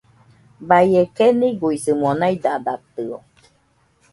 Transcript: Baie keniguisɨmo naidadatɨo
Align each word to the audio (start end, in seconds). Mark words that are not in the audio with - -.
Baie 0.67 1.03
keniguisɨmo 1.15 2.09
naidadatɨo 2.19 3.17